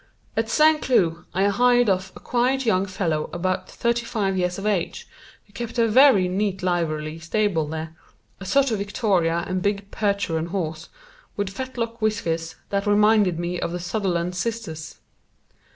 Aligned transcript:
At 0.35 0.49
San 0.49 0.79
Cloo 0.79 1.25
I 1.31 1.43
hired 1.43 1.87
of 1.87 2.11
a 2.15 2.19
quiet 2.19 2.65
young 2.65 2.87
fellow 2.87 3.29
about 3.31 3.69
thirty 3.69 4.03
five 4.03 4.35
years 4.35 4.57
of 4.57 4.65
age, 4.65 5.07
who 5.45 5.53
kept 5.53 5.77
a 5.77 5.87
very 5.87 6.27
neat 6.27 6.63
livery 6.63 7.19
stable 7.19 7.67
there, 7.67 7.95
a 8.39 8.45
sort 8.47 8.71
of 8.71 8.79
victoria 8.79 9.43
and 9.45 9.59
a 9.59 9.61
big 9.61 9.91
Percheron 9.91 10.47
horse, 10.47 10.89
with 11.37 11.49
fetlock 11.51 12.01
whiskers 12.01 12.55
that 12.69 12.87
reminded 12.87 13.37
me 13.37 13.59
of 13.59 13.71
the 13.71 13.79
Sutherland 13.79 14.35
sisters. 14.35 14.95